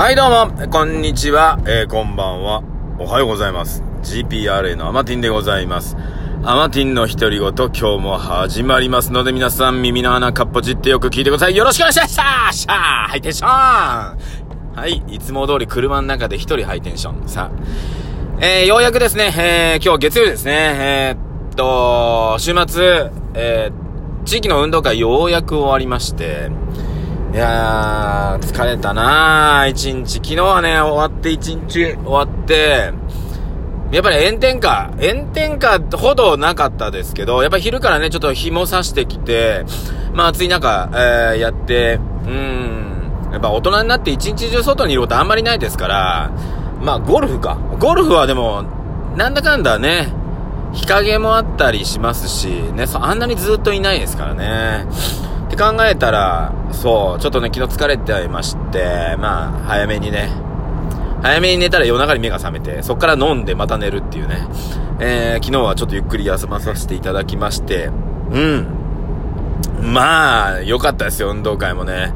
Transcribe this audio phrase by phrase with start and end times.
[0.00, 2.62] はい、どうも、こんにちは、えー、こんばんは、
[2.98, 3.82] おはようございます。
[4.02, 5.94] GPRA のアマティンでございます。
[6.42, 11.54] アマティンの独り言、今日も始まりますので、皆さん耳の穴かっぽじってよく聞いてください。
[11.54, 12.74] よろしくお願いしますシャーシャー
[13.08, 17.28] ハイテンションはい、いつも通り車の中で一人ハイテンション。
[17.28, 26.48] さあ、えー、ようやくですね、えー、今日月曜日ですね、えー、っと、週末、えー、地域の運動会ようやく終わりまして、
[27.32, 30.14] いやー、疲れたなー、一日。
[30.14, 32.92] 昨日はね、終わって一日終わって、
[33.92, 39.64] やっぱり炎天下、炎天下ほどなかったですけど、やっぱり昼からね、ちょっと日も差してきて、
[40.12, 46.32] まあ暑い中、えー、やって、うん、やっぱ大人になって一日中外にいることあんまりないですから、
[46.82, 47.58] まあゴルフか。
[47.78, 48.64] ゴルフはでも、
[49.16, 50.12] なんだかんだね、
[50.72, 54.86] 日陰もあったりしますし、ね、あんなにずっといないですからね。
[55.50, 60.30] って考えたら、そう、ちょっとね、昨日疲れていまして、まあ、早めにね、
[61.22, 64.46] 早めに寝たら夜中に目が覚めて、そっから飲んでまた寝るっていうね、
[65.00, 67.86] えー、昨日はちょっとゆっくり休まさせていただきまして、
[68.30, 68.66] うん。
[69.82, 72.14] まあ、良かったですよ、運動会もね。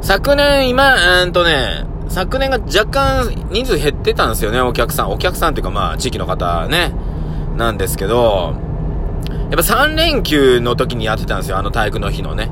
[0.00, 5.12] 昨年、今、うんとね、昨年が若干人数減ってたんですよね、お客さん。
[5.12, 6.92] お客さんっていうかまあ、地域の方ね、
[7.56, 8.71] なんですけど、
[9.52, 12.48] やっぱ3連休の時にやってたんですよ、あの体育の日のね。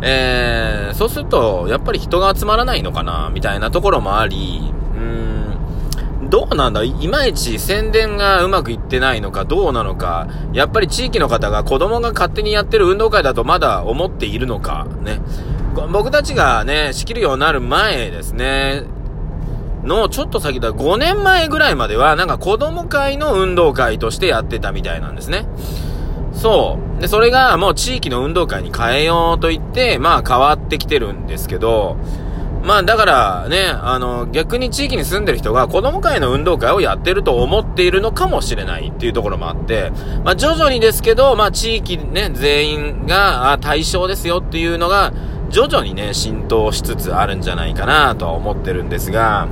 [0.00, 15.20] えー、そうすると、やっぱり人が集まらないのかな、みたいなところもあり、うーん、どうなんだいまいち宣伝がうまくいってないのか、どうなのか、やっぱり地域の方が子供が勝手にやってる運動会だとまだ思っているのか、ね。
[15.90, 18.84] 僕たちがね、仕切るようになる前ですね、
[19.82, 25.48] のちょっと先だ、5年前ぐらいまでは、なんか子供会の運動会としてやってたみたいなんですね。
[26.32, 27.00] そう。
[27.00, 31.96] で、それがもう地域の運動会に変えようと言って、まあ変わってきてるんですけど、
[32.62, 39.92] まあだからね、あの、逆に地域に住んでる人が子供会の運動会をやってると思っているのかもしれないっていうところもあって、
[40.24, 45.12] まあ徐々にですけど、まあ地域ね、全員が対象ですよっていうのが、
[45.48, 49.48] 徐々にね、浸透しつつあるんじゃないかなとは思ってるんですが、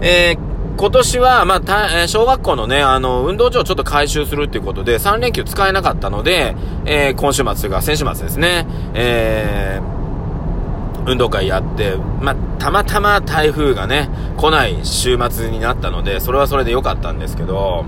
[0.00, 0.47] えー、
[0.78, 6.54] 今年は、まあ、小学校のね、あの、運動場をちょっと回収するっていうことで、3連休使えなかったので、
[6.86, 17.84] えー、今週末が先週末ですね、えー、運動会やって、まあ、たまたま台風がね、来ない週末になったので、それはそれで良かったんですけど、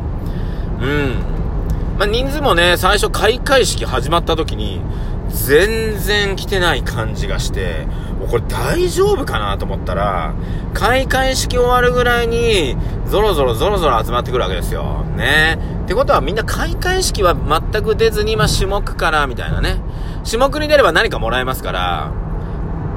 [0.80, 1.14] うん。
[1.96, 4.80] まあ、人数もね、最初開会式始まった時に、
[5.30, 7.86] 全然来てない感じがして、
[8.30, 10.34] これ大丈夫かなと思ったら、
[10.74, 12.76] 開会式終わるぐらいに、
[13.06, 15.04] ゾロゾロゾロゾロ集まってくるわけですよ。
[15.16, 15.58] ね。
[15.84, 19.80] ってことはみんな開会式は全く出ずに、まあ、種目から、みたいなね。
[20.24, 22.12] 種目に出れば何かもらえますから、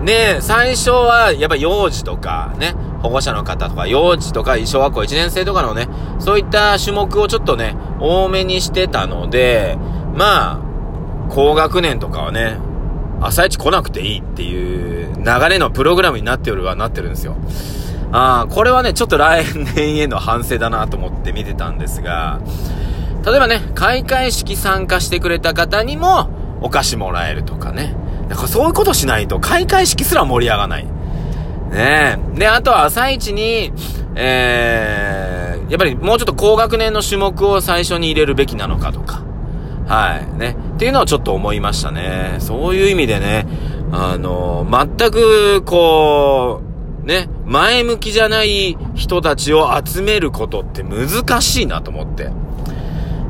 [0.03, 5.87] ね最初は、やっぱ幼児とか、ね、保護者の方とか、幼児とか、小学校1年生とかのね、
[6.19, 9.77] そういった種目をちょっとね、多めにしてたので、
[10.13, 10.72] まあ、
[11.29, 12.57] 高学年とかはね、
[13.21, 17.35] 朝一来なくていいっていう流れのプログラムになっておるはなってるんですよ。
[18.11, 19.43] ああ、これはね、ちょっと来
[19.75, 22.41] 年への反省だなと思って見てたんですが、
[23.25, 26.29] 例えばね、開会式参加してくれた方にも
[26.61, 27.95] お菓子もらえるとかね。
[28.29, 30.85] だからそういうことしないと開会式すら盛り上がない。
[30.85, 32.37] ねえ。
[32.37, 33.71] で、あとは朝一に、
[34.15, 39.23] えー、やっぱりもうちょっと高学年の種目を最初に入れるべきなのかとか。
[39.87, 40.37] はい。
[40.37, 40.55] ね。
[40.73, 42.37] っていうのはちょっと思いましたね。
[42.39, 43.45] そういう意味でね、
[43.91, 46.61] あの、全く、こ
[47.03, 52.31] う、ね、前向きじゃない人たちを集めることって難しいなと思って。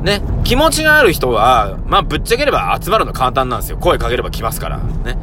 [0.02, 3.78] ね、気持ちがある人は、まあ、ぶっちゃければ集まるの簡単なんですよ。
[3.78, 4.78] 声かければ来ますから。
[4.78, 5.16] ね。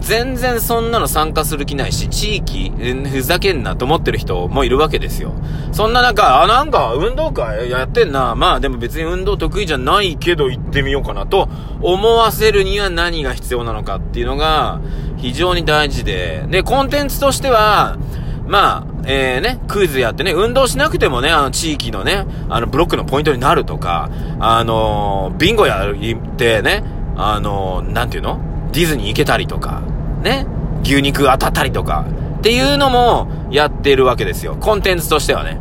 [0.00, 2.72] 全然そんなの参加する気ないし、地域、
[3.10, 5.32] ふざけんなと思ってる人もいるわけですよ。
[5.72, 8.34] そんな中、あ、なんか運動会やってんな。
[8.34, 11.48] まあでも別に運動得意じゃないけど行ってみようかなと
[11.82, 14.80] 思わせるには何が必要なのかっていうのが
[15.18, 16.44] 非常に大事で。
[16.48, 17.98] で、コンテンツとしては、
[18.46, 26.84] まあ、えー、ね、クイズやってね、運動しなくてもね、あの、地域のね、あの、ブロックのポイントになるとか、あのー、ビンゴやってね、
[27.16, 28.53] あのー、なんていうの？
[28.74, 29.82] ディズニー行けたりとか、
[30.22, 30.46] ね、
[30.82, 32.04] 牛肉当たったりとか、
[32.38, 34.56] っていうのもやってるわけですよ。
[34.56, 35.58] コンテンツとしてはね。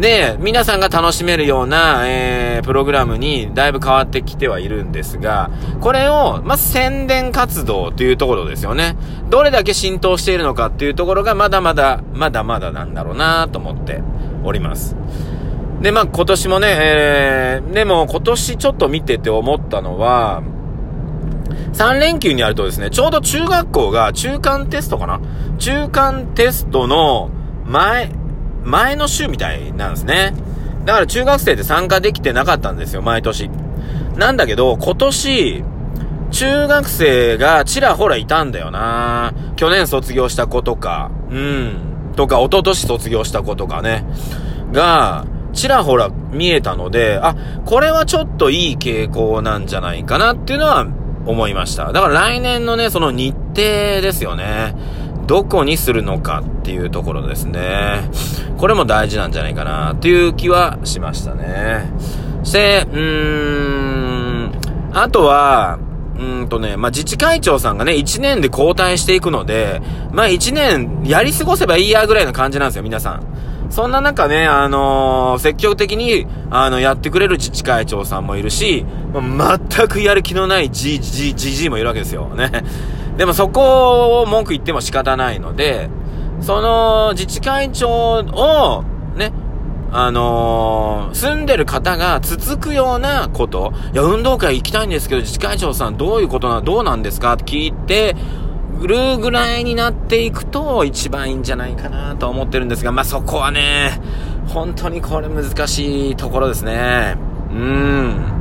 [0.00, 8.96] で、皆さんが楽しめるような、えー、プログラムにだいぶ変わってきてはいるんですが、これを、ま宣伝活動というところですよね。
[9.30, 14.02] どれだけ浸透しているのかっていうところがまだまだ、まだまだなんだろうなと思って
[14.44, 14.96] おります。
[15.80, 20.42] で、まあ今年もね、えー、でも今年ちょっと見てて思ったのは、
[21.72, 25.20] 3連休にあるとですね、ちょうど中学校が中間テストかな？
[25.58, 27.30] 中間テストの
[27.64, 28.10] 前、
[28.64, 30.34] 前の週みたいなんですね。
[30.84, 33.50] だから中学生で参加できてなかったんですよ、毎年。
[34.16, 35.64] なんだけど、今年、
[36.30, 44.04] 中学生がちらほらいたんだよな去年卒業した子とか、うん、とか、一昨年卒業した子とかね、
[44.72, 50.86] が、ちらほら見えたので、あ、これはちょっといい傾向なんじゃないかなっていうのは
[51.26, 51.92] 思いました。
[51.92, 54.74] だから来年のね、その日程ですよね。
[55.26, 58.08] どこにするのかっていうところですね。
[58.58, 61.90] これも大事なんじゃないかなっていう気はしましたね。
[62.44, 63.00] して、うー
[64.46, 64.52] ん、
[64.92, 65.78] あとは、
[66.18, 69.82] うんとね、まあ、自治会長さんがね、1年で交代していくので、
[70.12, 73.35] まあ、1年やり過ごせばいいやぐらいの感じなんですよ、皆さん。
[73.76, 82.24] そんな中ね、あのー、積極的に、あの、やってくれる自治会長さんもいるし、まあ、全くやる気のないじじ、じじもいるわけですよ。
[82.28, 82.50] ね。
[83.18, 85.90] でもそこを文句言っても仕方ないので、
[86.40, 88.82] その自治会長を、
[89.14, 89.34] ね、
[89.92, 98.16] あのー、住んでる方が続くようなこと、いや、運動会行きたいんですけど、自治会長さんどういうことな、どうなんですかって聞いて、
[98.84, 104.00] るぐらいになっていくと一番いいんじゃないかなと思ってるんですが、まあ、そこはね、
[104.48, 107.16] 本当にこれ難しいところですね。
[107.50, 108.36] うん。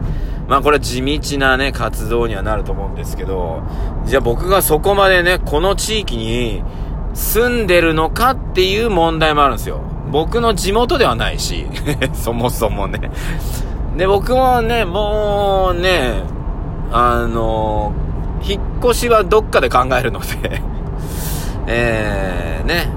[0.48, 3.64] まあこれ地道なね、活動にはなると思うんですけど、
[4.06, 6.64] じゃあ僕がそこまでね、この地域に
[7.14, 9.82] 住んでるのかっていう問題もあるんですよ。
[10.12, 11.66] 僕の地元ではないし、
[12.14, 13.10] そもそもね。
[13.98, 16.24] で、僕もね、もうね、
[16.92, 17.94] あの
[18.48, 20.62] 引っ越しはどっかで考えるので。
[21.68, 22.90] えー、ね、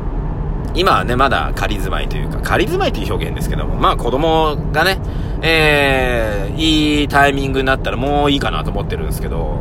[0.75, 4.99] 今はね、まだ仮住まいというか、仮住まいという表現ですけども、まあ子供がね、
[5.41, 9.61] えー、いいタイミングになったらもういいかなと思ってるんですけど、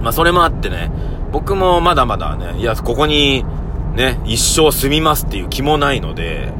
[0.00, 0.90] まあそれもあってね、
[1.30, 3.44] 僕もまだまだね、いや、ここに
[3.94, 6.52] ね、一生住みますっていう気もないので、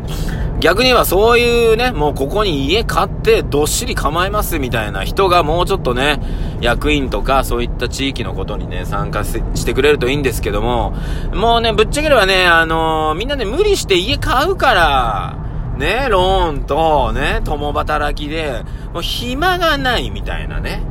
[0.60, 6.20] 逆に言えばそういうね、もうここに家買ってどっしり構えますみたいな人がもうちょっとね、
[6.60, 10.94] 役員とかそういった地域のことにね、参加してくれるといいんですけども、
[11.32, 15.36] もうね、ぶっちゃければね、あのー、みんなね、無理して家買うから、
[15.78, 18.62] ね、ローンとね、共働きで、
[18.92, 20.82] もう暇がないみたいなね。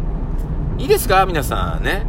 [0.79, 1.25] いいですか？
[1.27, 2.07] 皆さんね。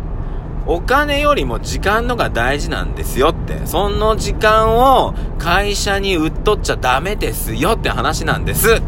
[0.67, 3.67] お金よりも時間のが大事なんですよって。
[3.67, 8.81] その時間を会社に売っとっちゃダメですよって話なんです。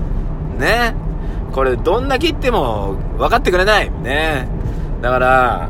[0.58, 0.94] ね。
[1.52, 3.90] これどんだけ言っても分かってくれない。
[3.90, 4.48] ね。
[5.00, 5.68] だから、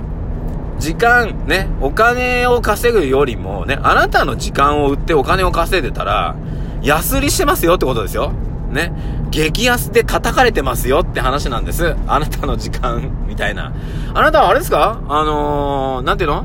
[0.79, 6.35] 時間、ね、お金を稼ぐよりもね、あなたの時間を売ってお金を稼いでたら、
[6.83, 8.33] 安売りしてますよってことですよ。
[8.73, 8.93] ね。
[9.31, 11.95] 激安で叩かれてますよって話なんです。
[12.07, 13.73] あなたの時間、みたいな。
[14.15, 15.01] あなたはあれですか？
[15.09, 16.45] あのー、なんていうの？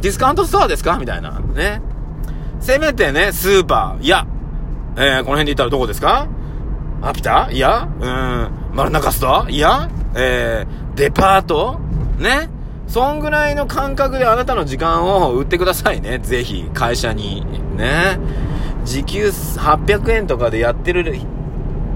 [0.00, 0.98] ディスカウントストアですか？
[0.98, 1.40] みたいな。
[1.40, 1.80] ね。
[2.60, 4.04] せめてね、スーパー。
[4.04, 4.26] いや、
[4.96, 6.28] えー、この辺で言ったらどこですか？
[7.02, 7.50] アピタ？
[7.50, 9.50] いや、うん、丸中ストア？
[9.50, 11.80] いや、えー、デパート？
[12.18, 12.48] ね。
[12.86, 16.18] そんぐらいの感覚であなたの時間を売ってくださいね。
[16.18, 17.44] ぜひ、会社に。
[17.76, 18.18] ね。
[18.84, 21.02] 時給800円とかでやってる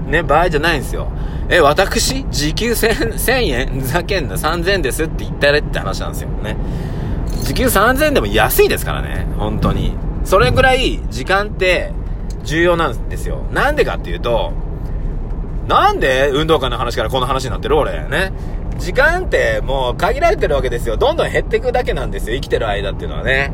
[0.09, 1.07] ね、場合じゃないんですよ。
[1.49, 2.25] え、私？
[2.29, 6.57] 時給1000 1000円ふざけんな、3000円ですって言ったれって話なんですよね。
[7.43, 9.95] 時給3000円でも安いですからね、本当に。
[10.25, 11.93] それぐらい時間って
[12.43, 13.43] 重要なんですよ。
[13.51, 14.53] なんでかっていうと、
[15.67, 17.77] なんで運動会の話からこの話になってる？
[17.77, 17.93] 俺。
[18.07, 18.31] ね。
[18.77, 20.97] 時間ってもう限られてるわけですよ。
[20.97, 22.35] どんどん減っていくだけなんですよ。
[22.35, 23.51] 生きてる間っていうのはね。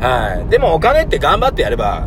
[0.00, 0.48] はい。
[0.48, 2.06] でもお金って頑張ってやれば、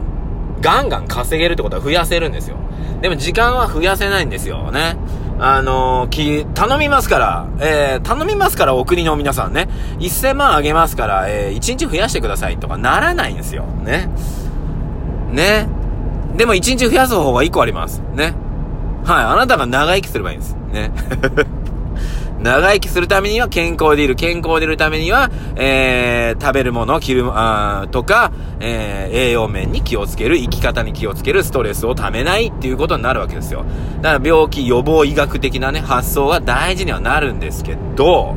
[0.62, 2.58] ガンガン稼げるってことは増やせるんですよ。
[3.04, 4.96] でも時間は増やせないんですよね。
[5.38, 9.68] あのー、き、頼みますから、えー、頼みますからお国の皆さんね、
[10.00, 13.66] 1000万あげますから、えー、1日増やしてくださいとかならないんですよ。
[13.66, 14.08] ね。
[15.34, 15.68] ね。
[16.38, 18.02] でも1日増やす方法が1個あります。
[18.14, 18.36] ね。
[19.04, 19.26] はい。
[19.26, 20.56] あなたが長生きすればいいんです。
[20.72, 20.94] ね。
[22.44, 24.16] 長生きするためには健康でいる。
[24.16, 33.66] 健康でいるためには、えー、食べるものを、着る、あとか、えー、栄養面に気をつける、生き方に気をつける、ストレスをためないっていうことになるわけですよ。
[34.02, 38.36] だから病気予防医学的なね、発想は大事にはなるんですけど、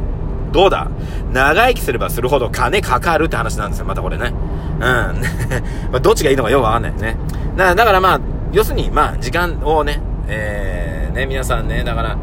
[0.52, 0.88] どうだ？
[1.32, 4.32] 長生きすればするほど金かかるって話なんですよ、またこれね。
[4.76, 4.80] うん。
[5.90, 7.16] まあ、どっちがいいのかよくわかんないね。
[7.56, 8.20] だだからまあ、
[8.52, 12.16] 要するに、まあ、時間をね、えー、ね、皆さんね、だから、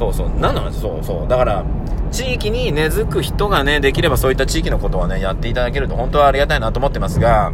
[0.00, 0.28] そうそう。
[0.30, 1.28] なんなのそうそう。
[1.28, 1.64] だから、
[2.10, 7.52] 地域に根付く人がね、できればそういった地域のことはね、やっていただけると本当はありがたいなと思ってますが、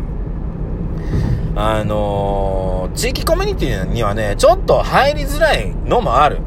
[1.56, 6.38] あのー、地域コミュニティにはね、ちょっと入りづらいのもある。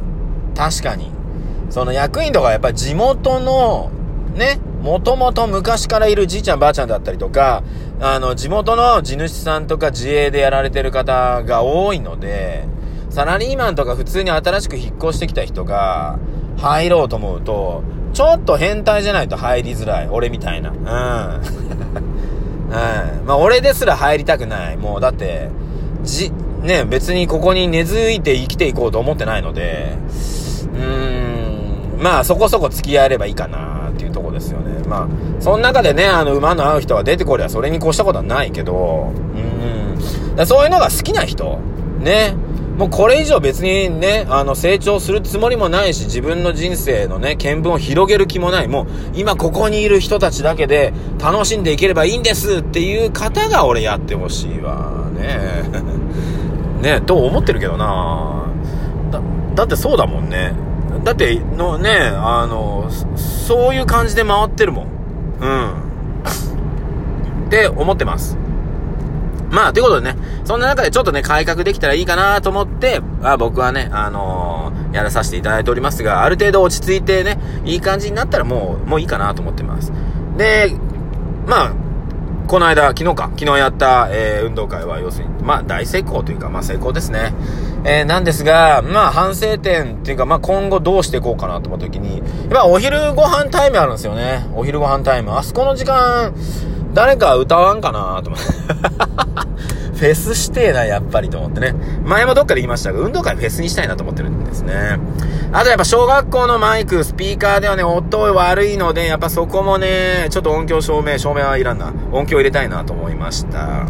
[0.56, 1.12] 確かに。
[1.70, 3.92] その役員とかやっぱり地元の、
[4.36, 7.62] ね、もともと昔からいるじいちゃんばあちゃんだったりとか、
[8.00, 12.70] あの、地元の地主さんとか自営でやられてる方が多いので、
[13.10, 16.20] サラリーマンとか普通に新しく引っ越してきた人が
[16.58, 20.08] 入ろうと思うと、ちょっと変態じゃないと入りづらい。
[20.10, 20.72] 俺みたいな。
[20.72, 20.78] うん。
[22.70, 23.26] うん。
[23.26, 24.78] まあ俺ですら入りたくない。
[24.78, 25.50] もうだって、
[26.04, 29.94] じ、ね、別にここに根付いて生きていこうと思ってないので、
[30.74, 34.80] うーん、まあそこそこ付き合えればいいかなっていうとこですよね。
[34.88, 35.08] まあ、
[35.40, 41.60] その中でね、あの馬の合う人が出てこりゃそれに越したことはないけど、うん、だそういうのが好きな人、
[42.00, 42.36] ね、
[42.80, 48.70] もうこれ以上別にね、あの、成長するつもりもないし、自分の人生のね、見聞を広げる気もない。
[48.70, 55.10] もう、今ここにいる人たちだけで楽しんでいければいいんですっていう方が俺やってほしいわ。
[55.12, 55.28] ね
[56.82, 58.46] ねと思ってるけどな
[59.12, 59.22] だ、
[59.56, 60.54] だってそうだもんね。
[61.04, 64.88] だって、のね、あの、そういう感じで回ってるもん。
[65.42, 65.70] うん。
[67.48, 68.38] って思ってます。
[69.52, 79.92] まあ、ということでね、そんな中でちょっとね、改革できたらいいかなと思って、あ僕はね、あのー、やらさせていただいておりますが、ある程度落ち着いてね、いい感じになったらもう、もういいかなと思ってます。
[80.38, 80.72] で、
[81.48, 81.74] まあ、
[82.50, 87.32] この間、昨日か、昨日やった、えー、運動会は要するに、まあ大成功というか、まあ成功ですね。
[87.86, 94.48] えー、なんですが、まあ反省点っていうか、まあ今後どうしていこうかなと思った時に、やっぱお昼ご飯タイムあるんですよね。
[94.56, 95.38] お昼ご飯タイム。
[95.38, 96.34] あそこの時間、
[96.94, 98.50] 誰か歌わんかなと思って。
[100.00, 101.76] フェスしてえな、やっぱりと思ってね。
[102.06, 104.98] 前もどっかで言いましたが、運動会フェスにしたいなと思ってるんですね。
[105.52, 111.92] あとやっぱ小学校のマイク、スピーカーではね、音悪いので、やっぱそこもね、ちょっと音響照明、照明はいらんな。
[112.14, 113.88] 音響入れたいなと思いました。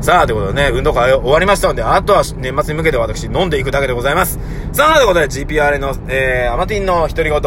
[0.00, 4.40] さあ、ということでね、運動会終わりましたので、あとは年末に向けて私飲んでいくだけでございます。
[4.72, 7.40] さあ、ということで GPR の、えー、アマティンの独り言、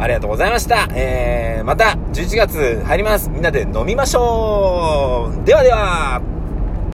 [0.00, 0.88] ありがとうございました。
[0.94, 3.28] えー、また11月入ります。
[3.28, 6.22] みんなで飲みましょうではでは